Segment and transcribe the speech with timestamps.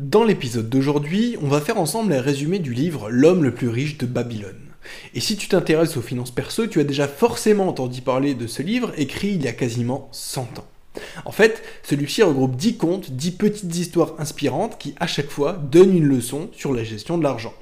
[0.00, 3.98] Dans l'épisode d'aujourd'hui, on va faire ensemble un résumé du livre L'homme le plus riche
[3.98, 4.56] de Babylone.
[5.12, 8.62] Et si tu t'intéresses aux finances perso, tu as déjà forcément entendu parler de ce
[8.62, 11.00] livre écrit il y a quasiment 100 ans.
[11.26, 15.94] En fait, celui-ci regroupe 10 contes, 10 petites histoires inspirantes qui, à chaque fois, donnent
[15.94, 17.52] une leçon sur la gestion de l'argent.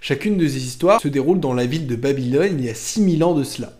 [0.00, 3.24] Chacune de ces histoires se déroule dans la ville de Babylone il y a 6000
[3.24, 3.72] ans de cela.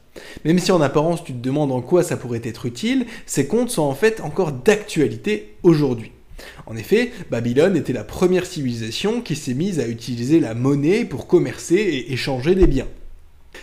[0.45, 3.71] Même si en apparence tu te demandes en quoi ça pourrait être utile, ces contes
[3.71, 6.11] sont en fait encore d'actualité aujourd'hui.
[6.67, 11.27] En effet, Babylone était la première civilisation qui s'est mise à utiliser la monnaie pour
[11.27, 12.89] commercer et échanger des biens.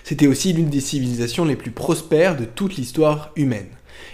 [0.04, 3.70] C'était aussi l'une des civilisations les plus prospères de toute l'histoire humaine.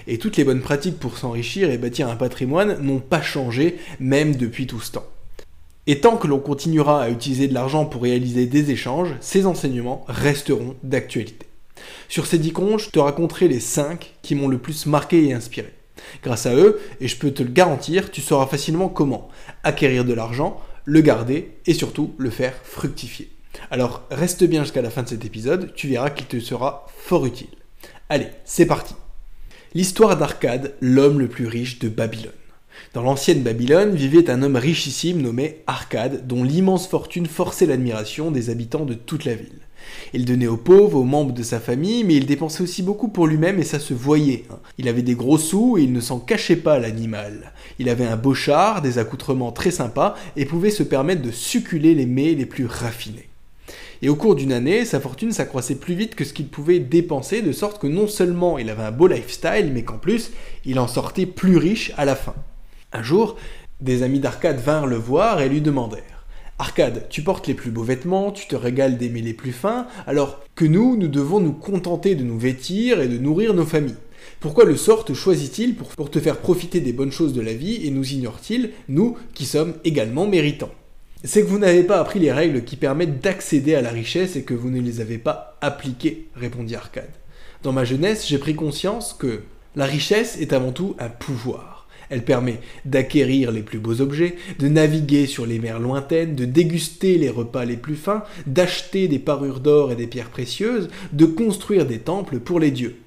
[0.08, 4.36] Et toutes les bonnes pratiques pour s'enrichir et bâtir un patrimoine n'ont pas changé, même
[4.36, 5.08] depuis tout ce temps.
[5.88, 10.06] Et tant que l'on continuera à utiliser de l'argent pour réaliser des échanges, ces enseignements
[10.08, 11.48] resteront d'actualité.
[12.10, 15.34] Sur ces dix contes, je te raconterai les 5 qui m'ont le plus marqué et
[15.34, 15.74] inspiré.
[16.24, 19.30] Grâce à eux, et je peux te le garantir, tu sauras facilement comment
[19.64, 23.30] acquérir de l'argent, le garder et surtout le faire fructifier.
[23.72, 27.26] Alors reste bien jusqu'à la fin de cet épisode, tu verras qu'il te sera fort
[27.26, 27.48] utile.
[28.10, 28.96] Allez, c'est parti.
[29.76, 32.32] L'histoire d'Arcade, l'homme le plus riche de Babylone.
[32.94, 38.50] Dans l'ancienne Babylone vivait un homme richissime nommé Arcade, dont l'immense fortune forçait l'admiration des
[38.50, 39.60] habitants de toute la ville.
[40.14, 43.28] Il donnait aux pauvres, aux membres de sa famille, mais il dépensait aussi beaucoup pour
[43.28, 44.46] lui-même et ça se voyait.
[44.52, 44.60] Hein.
[44.78, 47.54] Il avait des gros sous et il ne s'en cachait pas l'animal.
[47.78, 51.96] Il avait un beau char, des accoutrements très sympas et pouvait se permettre de succuler
[51.96, 53.30] les mets les plus raffinés.
[54.02, 57.42] Et au cours d'une année, sa fortune s'accroissait plus vite que ce qu'il pouvait dépenser,
[57.42, 60.32] de sorte que non seulement il avait un beau lifestyle, mais qu'en plus,
[60.66, 62.36] il en sortait plus riche à la fin.
[62.94, 63.36] Un jour,
[63.82, 66.19] des amis d'Arcade vinrent le voir et lui demandèrent
[66.60, 70.44] Arcade, tu portes les plus beaux vêtements, tu te régales d'aimer les plus fins, alors
[70.56, 73.96] que nous, nous devons nous contenter de nous vêtir et de nourrir nos familles.
[74.42, 77.54] Pourquoi le sort te choisit-il pour, pour te faire profiter des bonnes choses de la
[77.54, 80.74] vie et nous ignore-t-il, nous qui sommes également méritants?
[81.24, 84.44] C'est que vous n'avez pas appris les règles qui permettent d'accéder à la richesse et
[84.44, 87.10] que vous ne les avez pas appliquées, répondit Arcade.
[87.64, 89.44] Dans ma jeunesse, j'ai pris conscience que
[89.78, 91.79] la richesse est avant tout un pouvoir.
[92.10, 97.18] Elle permet d'acquérir les plus beaux objets, de naviguer sur les mers lointaines, de déguster
[97.18, 101.86] les repas les plus fins, d'acheter des parures d'or et des pierres précieuses, de construire
[101.86, 102.98] des temples pour les dieux.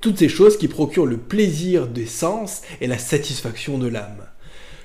[0.00, 4.22] Toutes ces choses qui procurent le plaisir des sens et la satisfaction de l'âme.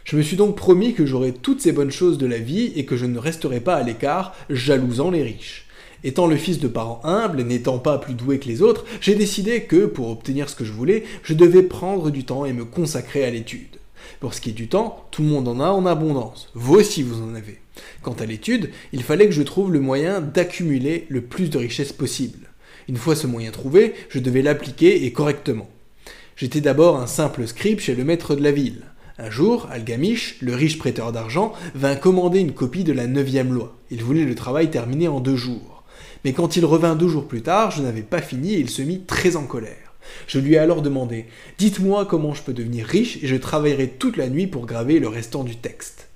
[0.04, 2.86] Je me suis donc promis que j'aurais toutes ces bonnes choses de la vie et
[2.86, 5.68] que je ne resterai pas à l'écart, jalousant les riches.
[6.04, 9.16] Étant le fils de parents humbles et n'étant pas plus doué que les autres, j'ai
[9.16, 12.66] décidé que, pour obtenir ce que je voulais, je devais prendre du temps et me
[12.66, 13.78] consacrer à l'étude.
[14.20, 16.50] Pour ce qui est du temps, tout le monde en a en abondance.
[16.56, 17.60] Vous aussi vous en avez.
[18.02, 21.94] Quant à l'étude, il fallait que je trouve le moyen d'accumuler le plus de richesses
[21.94, 22.50] possible.
[22.88, 25.70] Une fois ce moyen trouvé, je devais l'appliquer et correctement.
[26.36, 28.84] J'étais d'abord un simple scribe chez le maître de la ville.
[29.20, 33.78] Un jour, Algamish, le riche prêteur d'argent, vint commander une copie de la neuvième loi.
[33.92, 35.81] Il voulait le travail terminé en deux jours.
[36.24, 38.82] Mais quand il revint deux jours plus tard, je n'avais pas fini et il se
[38.82, 39.94] mit très en colère.
[40.28, 41.26] Je lui ai alors demandé
[41.58, 45.08] Dites-moi comment je peux devenir riche et je travaillerai toute la nuit pour graver le
[45.08, 46.10] restant du texte.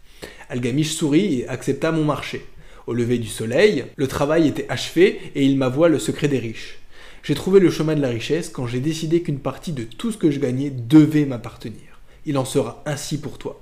[0.50, 2.46] Algamish sourit et accepta mon marché.
[2.88, 6.80] Au lever du soleil, le travail était achevé et il m'avoua le secret des riches.
[7.24, 10.18] J'ai trouvé le chemin de la richesse quand j'ai décidé qu'une partie de tout ce
[10.18, 12.00] que je gagnais devait m'appartenir.
[12.28, 13.60] Il en sera ainsi pour toi.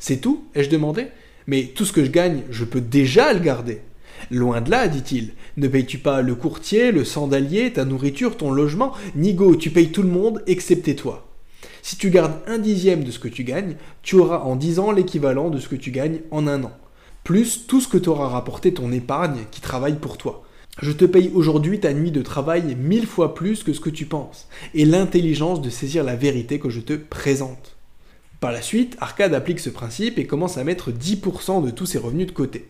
[0.00, 0.44] C'est tout?
[0.56, 1.06] ai-je demandé?
[1.46, 3.80] Mais tout ce que je gagne, je peux déjà le garder.
[4.30, 5.32] Loin de là, dit-il.
[5.56, 8.92] Ne payes-tu pas le courtier, le sandalier, ta nourriture, ton logement?
[9.14, 11.26] Nigo, tu payes tout le monde, excepté toi.
[11.82, 14.90] Si tu gardes un dixième de ce que tu gagnes, tu auras en dix ans
[14.90, 16.72] l'équivalent de ce que tu gagnes en un an.
[17.24, 20.44] Plus tout ce que t'aura rapporté ton épargne qui travaille pour toi.
[20.80, 24.06] Je te paye aujourd'hui ta nuit de travail mille fois plus que ce que tu
[24.06, 27.76] penses, et l'intelligence de saisir la vérité que je te présente.
[28.40, 31.98] Par la suite, Arcade applique ce principe et commence à mettre 10% de tous ses
[31.98, 32.66] revenus de côté.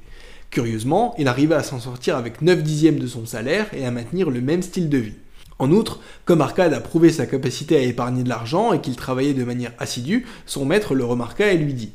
[0.54, 4.30] Curieusement, il arriva à s'en sortir avec 9 dixièmes de son salaire et à maintenir
[4.30, 5.16] le même style de vie.
[5.58, 9.34] En outre, comme Arcade a prouvé sa capacité à épargner de l'argent et qu'il travaillait
[9.34, 11.90] de manière assidue, son maître le remarqua et lui dit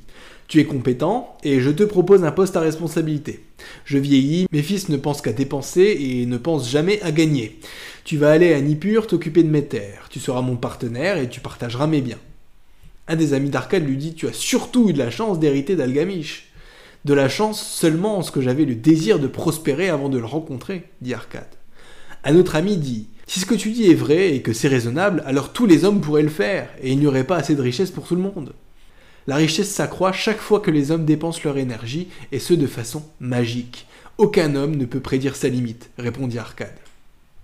[0.50, 3.45] Tu es compétent et je te propose un poste à responsabilité.
[3.85, 7.61] Je vieillis, mes fils ne pensent qu'à dépenser et ne pensent jamais à gagner.
[8.03, 11.39] Tu vas aller à Nippur t'occuper de mes terres, tu seras mon partenaire et tu
[11.39, 12.19] partageras mes biens.
[13.07, 16.49] Un des amis d'Arcade lui dit Tu as surtout eu de la chance d'hériter d'Algamish.
[17.06, 20.25] De la chance seulement en ce que j'avais le désir de prospérer avant de le
[20.25, 21.56] rencontrer, dit Arcade.
[22.25, 25.24] Un autre ami dit Si ce que tu dis est vrai et que c'est raisonnable,
[25.25, 27.92] alors tous les hommes pourraient le faire, et il n'y aurait pas assez de richesse
[27.92, 28.54] pour tout le monde.
[29.28, 33.04] La richesse s'accroît chaque fois que les hommes dépensent leur énergie, et ce de façon
[33.19, 33.88] magique.
[34.18, 36.75] Aucun homme ne peut prédire sa limite, répondit Arcade.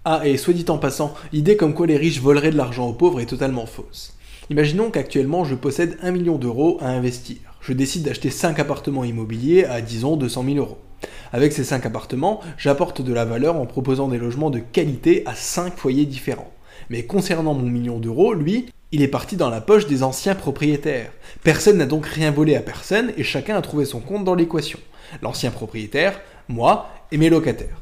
[0.04, 2.94] Ah, et soit dit en passant, l'idée comme quoi les riches voleraient de l'argent aux
[2.94, 4.13] pauvres est totalement fausse.
[4.50, 7.38] Imaginons qu'actuellement je possède 1 million d'euros à investir.
[7.67, 10.77] Je décide d'acheter 5 appartements immobiliers à disons 200 000 euros.
[11.33, 15.33] Avec ces 5 appartements, j'apporte de la valeur en proposant des logements de qualité à
[15.33, 16.51] 5 foyers différents.
[16.91, 21.12] Mais concernant mon million d'euros, lui, il est parti dans la poche des anciens propriétaires.
[21.41, 24.77] Personne n'a donc rien volé à personne et chacun a trouvé son compte dans l'équation.
[25.23, 27.81] L'ancien propriétaire, moi et mes locataires.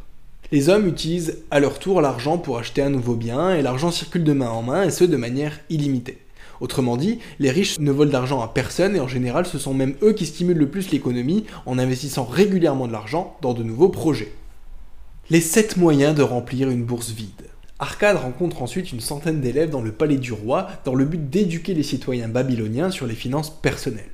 [0.53, 4.23] Les hommes utilisent à leur tour l'argent pour acheter un nouveau bien et l'argent circule
[4.23, 6.22] de main en main et ce de manière illimitée.
[6.63, 9.95] Autrement dit, les riches ne volent d'argent à personne et en général ce sont même
[10.01, 14.31] eux qui stimulent le plus l'économie en investissant régulièrement de l'argent dans de nouveaux projets.
[15.29, 17.49] Les 7 moyens de remplir une bourse vide.
[17.79, 21.73] Arcade rencontre ensuite une centaine d'élèves dans le palais du roi dans le but d'éduquer
[21.73, 24.05] les citoyens babyloniens sur les finances personnelles.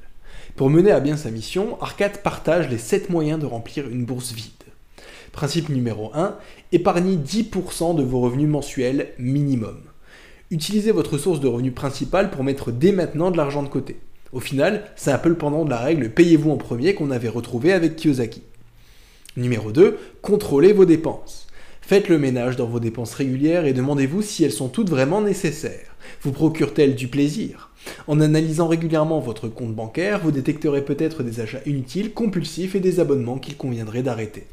[0.55, 4.31] Pour mener à bien sa mission, Arcade partage les 7 moyens de remplir une bourse
[4.31, 4.49] vide.
[5.33, 6.35] Principe numéro 1,
[6.71, 9.88] épargnez 10% de vos revenus mensuels minimum.
[10.51, 13.99] Utilisez votre source de revenus principale pour mettre dès maintenant de l'argent de côté.
[14.31, 17.29] Au final, c'est un peu le pendant de la règle payez-vous en premier qu'on avait
[17.29, 18.41] retrouvé avec Kiyosaki.
[19.37, 21.45] Numéro 2, contrôlez vos dépenses.
[21.81, 25.95] Faites le ménage dans vos dépenses régulières et demandez-vous si elles sont toutes vraiment nécessaires.
[26.23, 27.69] Vous procurent-elles du plaisir?
[28.07, 32.99] En analysant régulièrement votre compte bancaire, vous détecterez peut-être des achats inutiles, compulsifs et des
[32.99, 34.47] abonnements qu'il conviendrait d'arrêter.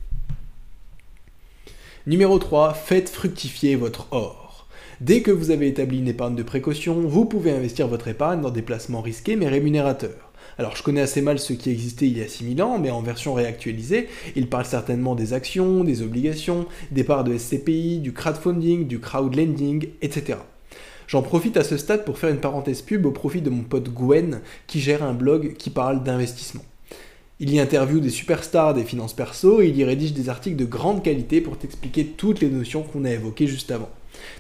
[2.07, 4.46] Numéro 3, faites fructifier votre or.
[5.03, 8.51] Dès que vous avez établi une épargne de précaution, vous pouvez investir votre épargne dans
[8.51, 10.33] des placements risqués mais rémunérateurs.
[10.57, 13.03] Alors je connais assez mal ce qui existait il y a 6000 ans, mais en
[13.03, 18.87] version réactualisée, il parle certainement des actions, des obligations, des parts de SCPI, du crowdfunding,
[18.87, 20.39] du crowdlending, etc.
[21.09, 23.91] J'en profite à ce stade pour faire une parenthèse pub au profit de mon pote
[23.91, 26.65] Gwen qui gère un blog qui parle d'investissement.
[27.39, 30.65] Il y interviewe des superstars des finances perso et il y rédige des articles de
[30.65, 33.91] grande qualité pour t'expliquer toutes les notions qu'on a évoquées juste avant.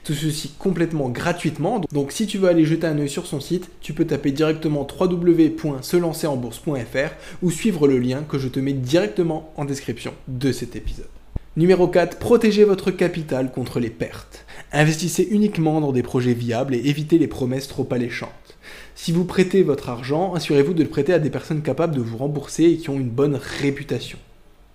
[0.05, 3.71] Tout ceci complètement gratuitement, donc si tu veux aller jeter un œil sur son site,
[3.81, 7.11] tu peux taper directement www.selancerenbourse.fr
[7.43, 11.09] ou suivre le lien que je te mets directement en description de cet épisode.
[11.57, 14.45] Numéro 4, protégez votre capital contre les pertes.
[14.73, 18.59] Investissez uniquement dans des projets viables et évitez les promesses trop alléchantes.
[18.95, 22.19] Si vous prêtez votre argent, assurez-vous de le prêter à des personnes capables de vous
[22.19, 24.19] rembourser et qui ont une bonne réputation.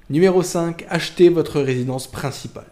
[0.09, 2.65] Numéro 5, achetez votre résidence principale.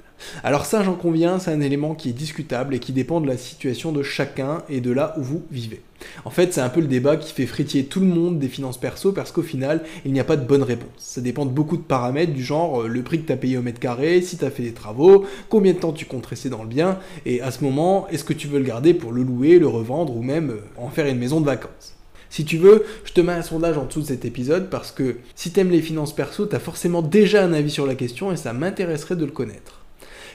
[0.43, 3.37] Alors ça, j'en conviens, c'est un élément qui est discutable et qui dépend de la
[3.37, 5.81] situation de chacun et de là où vous vivez.
[6.25, 8.77] En fait, c'est un peu le débat qui fait fritiller tout le monde des finances
[8.77, 10.89] perso parce qu'au final, il n'y a pas de bonne réponse.
[10.97, 13.57] Ça dépend de beaucoup de paramètres du genre euh, le prix que tu as payé
[13.57, 16.49] au mètre carré, si tu as fait des travaux, combien de temps tu comptes rester
[16.49, 19.23] dans le bien, et à ce moment, est-ce que tu veux le garder pour le
[19.23, 21.95] louer, le revendre ou même euh, en faire une maison de vacances?
[22.29, 25.17] Si tu veux, je te mets un sondage en dessous de cet épisode parce que
[25.35, 28.53] si t'aimes les finances perso, t'as forcément déjà un avis sur la question et ça
[28.53, 29.78] m'intéresserait de le connaître.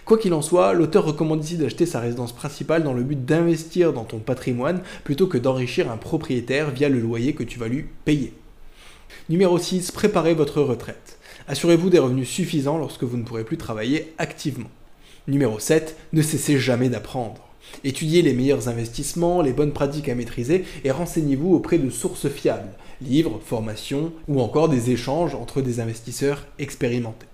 [0.04, 3.94] Quoi qu'il en soit, l'auteur recommande ici d'acheter sa résidence principale dans le but d'investir
[3.94, 7.86] dans ton patrimoine plutôt que d'enrichir un propriétaire via le loyer que tu vas lui
[8.04, 8.34] payer.
[9.30, 11.18] Numéro 6, préparez votre retraite.
[11.48, 14.68] Assurez-vous des revenus suffisants lorsque vous ne pourrez plus travailler activement.
[15.26, 17.40] Numéro 7, ne cessez jamais d'apprendre.
[17.82, 22.74] Étudiez les meilleurs investissements, les bonnes pratiques à maîtriser et renseignez-vous auprès de sources fiables,
[23.00, 27.26] livres, formations ou encore des échanges entre des investisseurs expérimentés.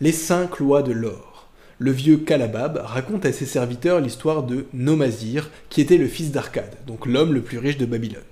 [0.00, 1.33] Les 5 lois de l'or
[1.78, 6.76] le vieux Kalabab raconte à ses serviteurs l'histoire de Nomazir, qui était le fils d'Arcade,
[6.86, 8.22] donc l'homme le plus riche de Babylone.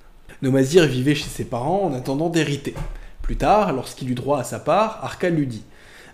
[0.43, 2.75] Nomazir vivait chez ses parents en attendant d'hériter.
[3.21, 5.65] Plus tard, lorsqu'il eut droit à sa part, Arcade lui dit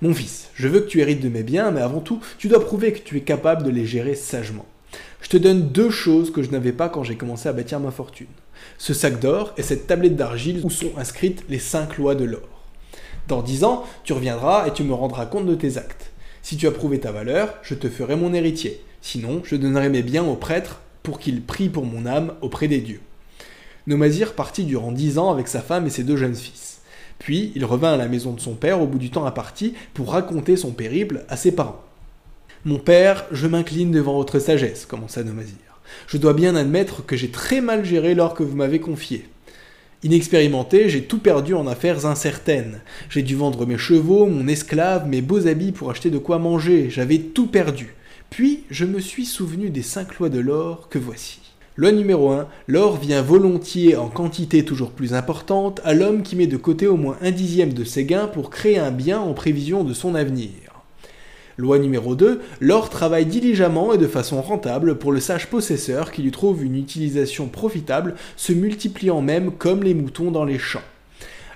[0.01, 2.65] Mon fils, je veux que tu hérites de mes biens, mais avant tout, tu dois
[2.65, 4.67] prouver que tu es capable de les gérer sagement.
[5.21, 7.91] Je te donne deux choses que je n'avais pas quand j'ai commencé à bâtir ma
[7.91, 8.27] fortune.
[8.79, 12.49] Ce sac d'or et cette tablette d'argile où sont inscrites les cinq lois de l'or.
[13.27, 16.11] Dans dix ans, tu reviendras et tu me rendras compte de tes actes.
[16.49, 18.81] Si tu as prouvé ta valeur, je te ferai mon héritier.
[19.03, 22.81] Sinon, je donnerai mes biens au prêtre pour qu'il prie pour mon âme auprès des
[22.81, 23.03] dieux.
[23.87, 26.81] Nomazir partit durant dix ans avec sa femme et ses deux jeunes fils.
[27.19, 30.11] Puis il revint à la maison de son père au bout du temps imparti pour
[30.13, 31.85] raconter son périple à ses parents.
[32.65, 35.53] Mon père, je m'incline devant votre sagesse, commença Nomazir.
[36.07, 39.29] Je dois bien admettre que j'ai très mal géré l'or que vous m'avez confié.
[40.05, 42.81] Inexpérimenté, j'ai tout perdu en affaires incertaines.
[43.11, 46.89] J'ai dû vendre mes chevaux, mon esclave, mes beaux habits pour acheter de quoi manger.
[46.89, 47.97] J'avais tout perdu.
[48.31, 51.41] Puis je me suis souvenu des cinq lois de l'or que voici.
[51.75, 56.47] Loi numéro 1, l'or vient volontiers en quantité toujours plus importante à l'homme qui met
[56.47, 59.83] de côté au moins un dixième de ses gains pour créer un bien en prévision
[59.83, 60.68] de son avenir.
[61.61, 66.23] Loi numéro 2, l'or travaille diligemment et de façon rentable pour le sage possesseur qui
[66.23, 70.85] lui trouve une utilisation profitable, se multipliant même comme les moutons dans les champs.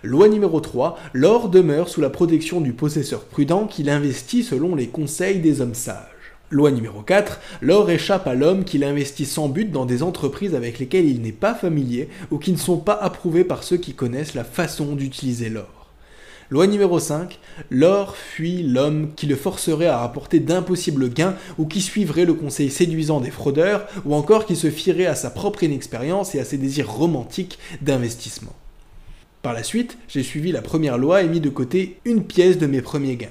[0.02, 4.88] Loi numéro 3, l'or demeure sous la protection du possesseur prudent qui l'investit selon les
[4.88, 6.08] conseils des hommes sages.
[6.50, 10.80] Loi numéro 4, l'or échappe à l'homme qui l'investit sans but dans des entreprises avec
[10.80, 14.34] lesquelles il n'est pas familier ou qui ne sont pas approuvées par ceux qui connaissent
[14.34, 15.81] la façon d'utiliser l'or.
[16.52, 17.38] Loi numéro 5,
[17.70, 22.68] l'or fuit l'homme qui le forcerait à rapporter d'impossibles gains ou qui suivrait le conseil
[22.68, 26.58] séduisant des fraudeurs ou encore qui se fierait à sa propre inexpérience et à ses
[26.58, 28.52] désirs romantiques d'investissement.
[29.40, 32.66] Par la suite, j'ai suivi la première loi et mis de côté une pièce de
[32.66, 33.28] mes premiers gains.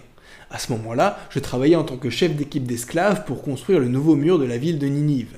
[0.50, 4.16] À ce moment-là, je travaillais en tant que chef d'équipe d'esclaves pour construire le nouveau
[4.16, 5.38] mur de la ville de Ninive.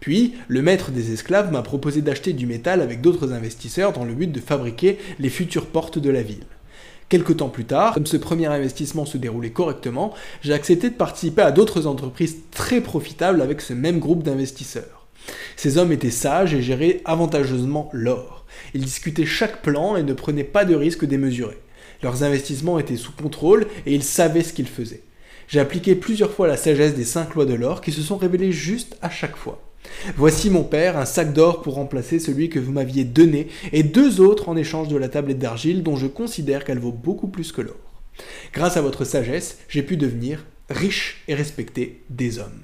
[0.00, 4.14] Puis, le maître des esclaves m'a proposé d'acheter du métal avec d'autres investisseurs dans le
[4.14, 6.46] but de fabriquer les futures portes de la ville.
[7.08, 10.12] Quelque temps plus tard, comme ce premier investissement se déroulait correctement,
[10.42, 15.06] j'ai accepté de participer à d'autres entreprises très profitables avec ce même groupe d'investisseurs.
[15.56, 18.44] Ces hommes étaient sages et géraient avantageusement l'or.
[18.74, 21.62] Ils discutaient chaque plan et ne prenaient pas de risques démesurés.
[22.02, 25.02] Leurs investissements étaient sous contrôle et ils savaient ce qu'ils faisaient.
[25.48, 28.52] J'ai appliqué plusieurs fois la sagesse des cinq lois de l'or qui se sont révélées
[28.52, 29.67] justes à chaque fois.
[30.16, 34.20] Voici mon père, un sac d'or pour remplacer celui que vous m'aviez donné, et deux
[34.20, 37.62] autres en échange de la tablette d'argile dont je considère qu'elle vaut beaucoup plus que
[37.62, 37.76] l'or.
[38.52, 42.62] Grâce à votre sagesse, j'ai pu devenir riche et respecté des hommes.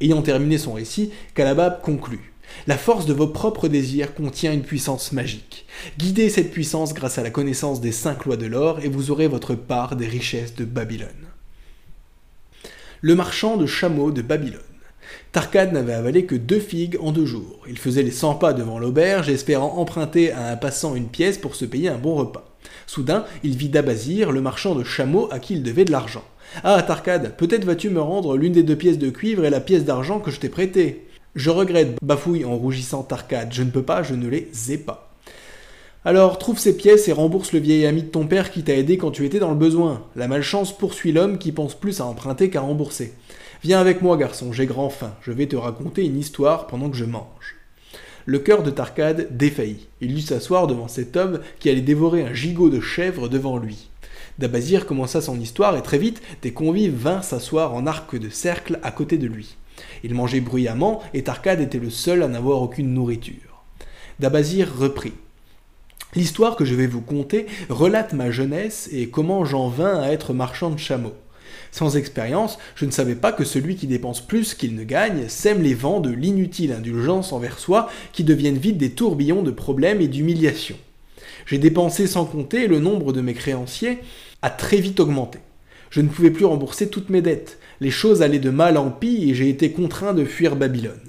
[0.00, 2.32] Ayant terminé son récit, Kalabab conclut.
[2.66, 5.66] La force de vos propres désirs contient une puissance magique.
[5.98, 9.28] Guidez cette puissance grâce à la connaissance des cinq lois de l'or et vous aurez
[9.28, 11.08] votre part des richesses de Babylone.
[13.00, 14.60] Le marchand de chameaux de Babylone.
[15.32, 17.60] Tarkad n'avait avalé que deux figues en deux jours.
[17.68, 21.54] Il faisait les 100 pas devant l'auberge, espérant emprunter à un passant une pièce pour
[21.54, 22.56] se payer un bon repas.
[22.86, 26.24] Soudain, il vit Dabazir, le marchand de chameaux à qui il devait de l'argent.
[26.64, 29.84] Ah, Tarkad, peut-être vas-tu me rendre l'une des deux pièces de cuivre et la pièce
[29.84, 31.06] d'argent que je t'ai prêtée.
[31.34, 35.08] Je regrette, bafouille en rougissant Tarkad, je ne peux pas, je ne les ai pas.
[36.04, 38.96] Alors trouve ces pièces et rembourse le vieil ami de ton père qui t'a aidé
[38.96, 40.04] quand tu étais dans le besoin.
[40.16, 43.12] La malchance poursuit l'homme qui pense plus à emprunter qu'à rembourser.
[43.64, 45.14] Viens avec moi, garçon, j'ai grand faim.
[45.20, 47.56] Je vais te raconter une histoire pendant que je mange.
[48.24, 49.88] Le cœur de Tarcade défaillit.
[50.00, 53.88] Il dut s'asseoir devant cet homme qui allait dévorer un gigot de chèvre devant lui.
[54.38, 58.78] Dabazir commença son histoire et très vite, des convives vinrent s'asseoir en arc de cercle
[58.84, 59.56] à côté de lui.
[60.04, 63.64] Il mangeait bruyamment et Tarcade était le seul à n'avoir aucune nourriture.
[64.20, 65.14] Dabazir reprit.
[66.14, 70.32] L'histoire que je vais vous conter relate ma jeunesse et comment j'en vins à être
[70.32, 71.16] marchand de chameaux.
[71.70, 75.62] Sans expérience, je ne savais pas que celui qui dépense plus qu'il ne gagne sème
[75.62, 80.08] les vents de l'inutile indulgence envers soi qui deviennent vite des tourbillons de problèmes et
[80.08, 80.78] d'humiliations.
[81.46, 83.98] J'ai dépensé sans compter le nombre de mes créanciers
[84.42, 85.38] a très vite augmenté.
[85.90, 87.58] Je ne pouvais plus rembourser toutes mes dettes.
[87.80, 91.00] Les choses allaient de mal en pis et j'ai été contraint de fuir Babylone.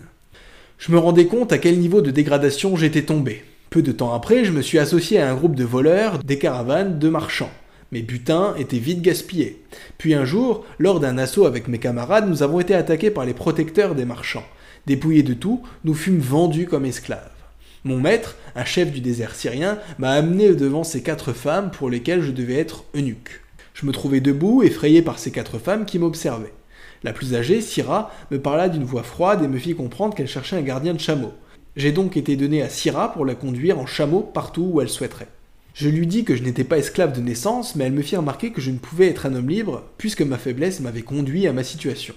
[0.78, 3.44] Je me rendais compte à quel niveau de dégradation j'étais tombé.
[3.70, 6.98] Peu de temps après, je me suis associé à un groupe de voleurs, des caravanes,
[6.98, 7.52] de marchands.
[7.92, 9.64] Mes butins étaient vite gaspillés.
[9.98, 13.34] Puis un jour, lors d'un assaut avec mes camarades, nous avons été attaqués par les
[13.34, 14.46] protecteurs des marchands.
[14.86, 17.32] Dépouillés de tout, nous fûmes vendus comme esclaves.
[17.86, 22.22] Mon maître, un chef du désert syrien, m'a amené devant ces quatre femmes pour lesquelles
[22.22, 23.42] je devais être eunuque.
[23.74, 26.54] Je me trouvais debout, effrayé par ces quatre femmes qui m'observaient.
[27.04, 30.58] La plus âgée, Syrah, me parla d'une voix froide et me fit comprendre qu'elle cherchait
[30.58, 31.32] un gardien de chameau.
[31.76, 35.30] J'ai donc été donné à Syrah pour la conduire en chameau partout où elle souhaiterait.
[35.80, 38.52] Je lui dis que je n'étais pas esclave de naissance, mais elle me fit remarquer
[38.52, 41.64] que je ne pouvais être un homme libre, puisque ma faiblesse m'avait conduit à ma
[41.64, 42.14] situation.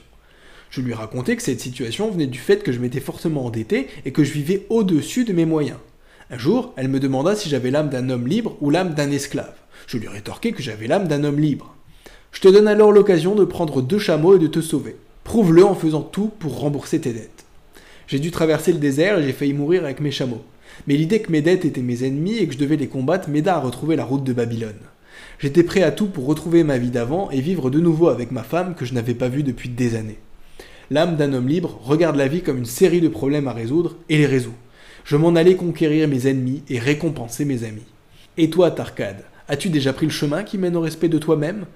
[0.70, 4.10] Je lui racontai que cette situation venait du fait que je m'étais fortement endetté et
[4.10, 5.78] que je vivais au-dessus de mes moyens.
[6.28, 9.54] Un jour, elle me demanda si j'avais l'âme d'un homme libre ou l'âme d'un esclave.
[9.86, 11.76] Je lui rétorquai que j'avais l'âme d'un homme libre.
[12.32, 14.96] Je te donne alors l'occasion de prendre deux chameaux et de te sauver.
[15.22, 17.44] Prouve-le en faisant tout pour rembourser tes dettes.
[18.08, 20.42] J'ai dû traverser le désert et j'ai failli mourir avec mes chameaux
[20.86, 23.56] mais l'idée que mes dettes étaient mes ennemis et que je devais les combattre m'aida
[23.56, 24.74] à retrouver la route de Babylone.
[25.38, 28.42] J'étais prêt à tout pour retrouver ma vie d'avant et vivre de nouveau avec ma
[28.42, 30.18] femme que je n'avais pas vue depuis des années.
[30.90, 34.18] L'âme d'un homme libre regarde la vie comme une série de problèmes à résoudre et
[34.18, 34.54] les résout.
[35.04, 37.86] Je m'en allais conquérir mes ennemis et récompenser mes amis.
[38.36, 41.66] Et toi, Tarkad, as-tu déjà pris le chemin qui mène au respect de toi-même?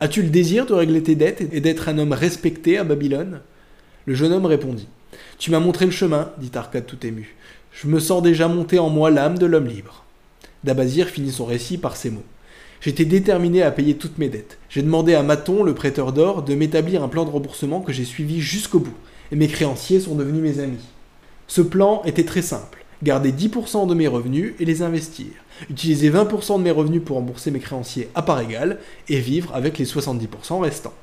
[0.00, 3.40] As-tu le désir de régler tes dettes et d'être un homme respecté à Babylone?
[4.06, 4.88] Le jeune homme répondit.
[5.38, 7.34] Tu m'as montré le chemin, dit Tarkad tout ému.
[7.72, 10.04] Je me sens déjà monter en moi l'âme de l'homme libre.
[10.64, 12.24] Dabazir finit son récit par ces mots.
[12.80, 14.58] J'étais déterminé à payer toutes mes dettes.
[14.68, 18.04] J'ai demandé à Maton, le prêteur d'or, de m'établir un plan de remboursement que j'ai
[18.04, 18.96] suivi jusqu'au bout,
[19.32, 20.84] et mes créanciers sont devenus mes amis.
[21.46, 22.84] Ce plan était très simple.
[23.02, 25.26] Garder 10% de mes revenus et les investir.
[25.70, 29.78] Utiliser 20% de mes revenus pour rembourser mes créanciers à part égale et vivre avec
[29.78, 30.94] les 70% restants.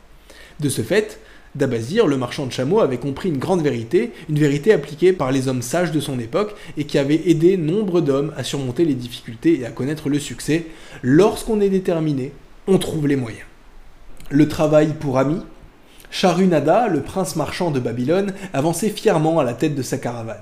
[0.59, 1.19] De ce fait,
[1.55, 5.47] Dabazir, le marchand de chameaux, avait compris une grande vérité, une vérité appliquée par les
[5.47, 9.59] hommes sages de son époque et qui avait aidé nombre d'hommes à surmonter les difficultés
[9.59, 10.67] et à connaître le succès.
[11.01, 12.31] Lorsqu'on est déterminé,
[12.67, 13.45] on trouve les moyens.
[14.29, 15.41] Le travail pour ami
[16.09, 20.37] Charunada, le prince marchand de Babylone, avançait fièrement à la tête de sa caravane.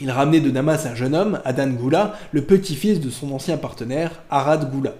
[0.00, 4.22] Il ramenait de Damas un jeune homme, Adan Goula, le petit-fils de son ancien partenaire,
[4.30, 4.94] Arad Goula.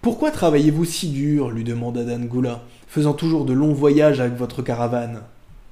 [0.00, 1.50] Pourquoi travaillez-vous si dur?
[1.50, 2.62] lui demanda Adan Goula
[2.92, 5.22] faisant toujours de longs voyages avec votre caravane.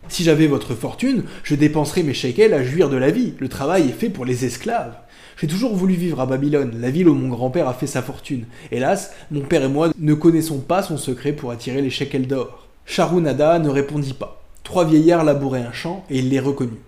[0.08, 3.34] Si j'avais votre fortune, je dépenserais mes shekels à jouir de la vie.
[3.40, 4.94] Le travail est fait pour les esclaves.
[5.36, 8.46] J'ai toujours voulu vivre à Babylone, la ville où mon grand-père a fait sa fortune.
[8.72, 12.68] Hélas, mon père et moi ne connaissons pas son secret pour attirer les shekels d'or.
[12.86, 14.42] Charunada ne répondit pas.
[14.64, 16.80] Trois vieillards labouraient un champ et il les reconnut.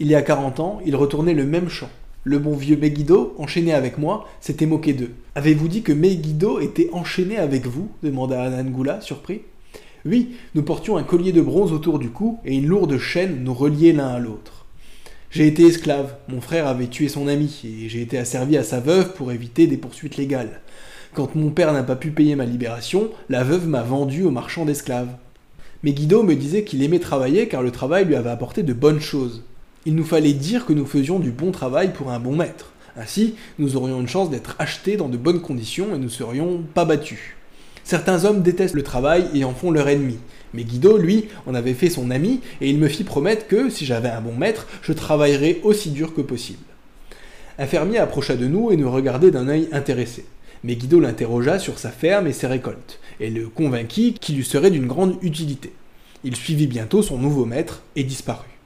[0.00, 1.90] Il y a quarante ans, il retournait le même champ.
[2.24, 5.12] Le bon vieux Megiddo, enchaîné avec moi, s'était moqué d'eux.
[5.34, 7.90] Avez-vous dit que Megiddo était enchaîné avec vous?
[8.02, 9.42] demanda Anangoula, surpris.
[10.06, 13.52] Oui, nous portions un collier de bronze autour du cou et une lourde chaîne nous
[13.52, 14.64] reliait l'un à l'autre.
[15.32, 18.78] J'ai été esclave, mon frère avait tué son ami, et j'ai été asservi à sa
[18.78, 20.60] veuve pour éviter des poursuites légales.
[21.12, 24.64] Quand mon père n'a pas pu payer ma libération, la veuve m'a vendu au marchand
[24.64, 25.16] d'esclaves.
[25.82, 29.00] Mais Guido me disait qu'il aimait travailler car le travail lui avait apporté de bonnes
[29.00, 29.42] choses.
[29.86, 32.70] Il nous fallait dire que nous faisions du bon travail pour un bon maître.
[32.96, 36.84] Ainsi, nous aurions une chance d'être achetés dans de bonnes conditions et nous serions pas
[36.84, 37.34] battus.
[37.86, 40.18] Certains hommes détestent le travail et en font leur ennemi.
[40.54, 43.86] Mais Guido, lui, en avait fait son ami et il me fit promettre que, si
[43.86, 46.64] j'avais un bon maître, je travaillerais aussi dur que possible.
[47.60, 50.24] Un fermier approcha de nous et nous regardait d'un œil intéressé.
[50.64, 54.72] Mais Guido l'interrogea sur sa ferme et ses récoltes, et le convainquit qu'il lui serait
[54.72, 55.72] d'une grande utilité.
[56.24, 58.58] Il suivit bientôt son nouveau maître et disparut.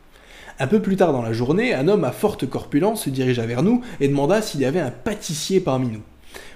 [0.58, 3.62] Un peu plus tard dans la journée, un homme à forte corpulence se dirigea vers
[3.62, 6.02] nous et demanda s'il y avait un pâtissier parmi nous.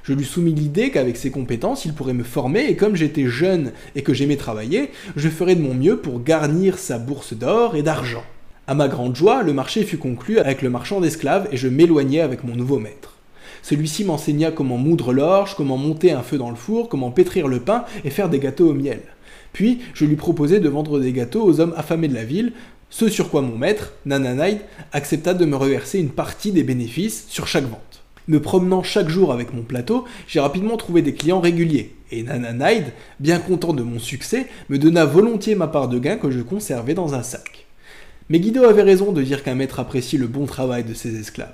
[0.02, 3.72] Je lui soumis l'idée qu'avec ses compétences, il pourrait me former, et comme j'étais jeune
[3.96, 7.82] et que j'aimais travailler, je ferais de mon mieux pour garnir sa bourse d'or et
[7.82, 8.24] d'argent.
[8.66, 12.20] À ma grande joie, le marché fut conclu avec le marchand d'esclaves et je m'éloignai
[12.20, 13.18] avec mon nouveau maître.
[13.62, 17.60] Celui-ci m'enseigna comment moudre l'orge, comment monter un feu dans le four, comment pétrir le
[17.60, 19.00] pain et faire des gâteaux au miel.
[19.54, 22.52] Puis je lui proposai de vendre des gâteaux aux hommes affamés de la ville,
[22.90, 24.58] ce sur quoi mon maître, Nananaïd,
[24.92, 27.93] accepta de me reverser une partie des bénéfices sur chaque vente.
[28.26, 32.70] Me promenant chaque jour avec mon plateau, j'ai rapidement trouvé des clients réguliers, et Nana
[33.20, 36.94] bien content de mon succès, me donna volontiers ma part de gain que je conservais
[36.94, 37.66] dans un sac.
[38.30, 41.52] Mais Guido avait raison de dire qu'un maître apprécie le bon travail de ses esclaves.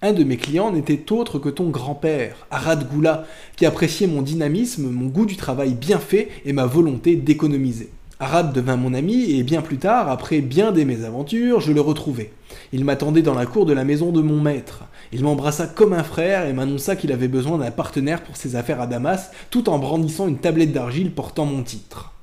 [0.00, 3.26] Un de mes clients n'était autre que ton grand-père, Arad Goula,
[3.56, 7.90] qui appréciait mon dynamisme, mon goût du travail bien fait et ma volonté d'économiser.
[8.18, 12.32] Arad devint mon ami et bien plus tard, après bien des mésaventures, je le retrouvai.
[12.72, 14.84] Il m'attendait dans la cour de la maison de mon maître.
[15.12, 18.80] Il m'embrassa comme un frère et m'annonça qu'il avait besoin d'un partenaire pour ses affaires
[18.80, 22.14] à Damas, tout en brandissant une tablette d'argile portant mon titre.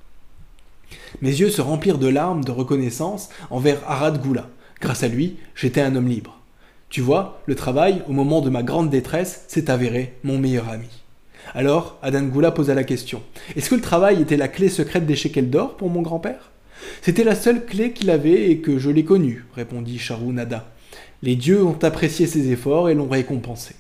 [1.22, 4.50] Mes yeux se remplirent de larmes de reconnaissance envers Arad Goula.
[4.82, 6.40] Grâce à lui, j'étais un homme libre.
[6.90, 11.03] Tu vois, le travail, au moment de ma grande détresse, s'est avéré mon meilleur ami.
[11.54, 13.22] Alors, Adan Goula posa la question.
[13.56, 16.52] Est-ce que le travail était la clé secrète des shekels d'or pour mon grand-père?
[17.02, 20.72] C'était la seule clé qu'il avait et que je l'ai connue, répondit Charou Nada.
[21.22, 23.76] Les dieux ont apprécié ses efforts et l'ont récompensé.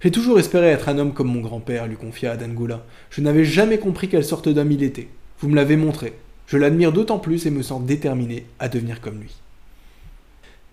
[0.00, 2.84] J'ai toujours espéré être un homme comme mon grand-père, lui confia Adangoula.
[3.08, 5.08] Je n'avais jamais compris quelle sorte d'homme il était.
[5.38, 6.12] Vous me l'avez montré.
[6.46, 9.34] Je l'admire d'autant plus et me sens déterminé à devenir comme lui.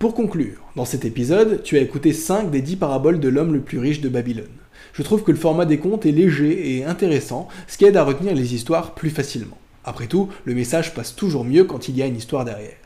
[0.02, 3.60] Pour conclure, dans cet épisode, tu as écouté 5 des 10 paraboles de l'homme le
[3.62, 4.48] plus riche de Babylone.
[4.94, 8.04] Je trouve que le format des contes est léger et intéressant, ce qui aide à
[8.04, 9.60] retenir les histoires plus facilement.
[9.86, 12.80] Après tout, le message passe toujours mieux quand il y a une histoire derrière.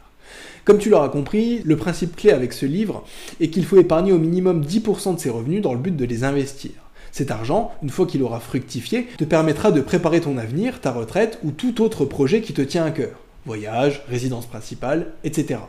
[0.65, 3.05] Comme tu l'auras compris, le principe clé avec ce livre
[3.39, 6.25] est qu'il faut épargner au minimum 10% de ses revenus dans le but de les
[6.25, 6.71] investir.
[7.13, 11.39] Cet argent, une fois qu'il aura fructifié, te permettra de préparer ton avenir, ta retraite
[11.45, 13.21] ou tout autre projet qui te tient à cœur.
[13.45, 15.59] Voyage, résidence principale, etc.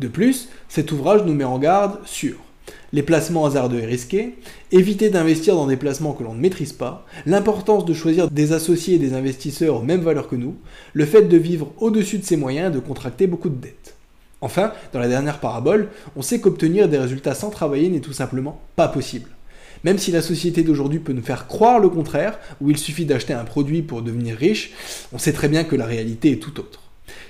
[0.00, 2.36] De plus, cet ouvrage nous met en garde sur
[2.92, 4.36] les placements hasardeux et risqués,
[4.70, 8.94] éviter d'investir dans des placements que l'on ne maîtrise pas, l'importance de choisir des associés
[8.94, 10.56] et des investisseurs aux mêmes valeurs que nous,
[10.92, 13.96] le fait de vivre au-dessus de ses moyens et de contracter beaucoup de dettes.
[14.40, 18.60] Enfin, dans la dernière parabole, on sait qu'obtenir des résultats sans travailler n'est tout simplement
[18.76, 19.30] pas possible.
[19.82, 23.32] Même si la société d'aujourd'hui peut nous faire croire le contraire, où il suffit d'acheter
[23.32, 24.72] un produit pour devenir riche,
[25.12, 26.83] on sait très bien que la réalité est tout autre.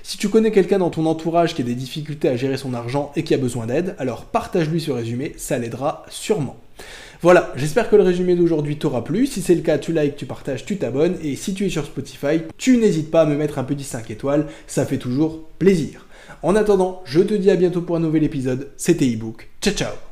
[0.06, 3.10] Si tu connais quelqu'un dans ton entourage qui a des difficultés à gérer son argent
[3.16, 6.56] et qui a besoin d'aide, alors partage-lui ce résumé, ça l'aidera sûrement.
[7.22, 9.26] Voilà, j'espère que le résumé d'aujourd'hui t'aura plu.
[9.26, 11.16] Si c'est le cas, tu likes, tu partages, tu t'abonnes.
[11.22, 14.10] Et si tu es sur Spotify, tu n'hésites pas à me mettre un petit 5
[14.10, 16.06] étoiles, ça fait toujours plaisir.
[16.42, 18.72] En attendant, je te dis à bientôt pour un nouvel épisode.
[18.76, 19.48] C'était ebook.
[19.62, 20.03] Ciao ciao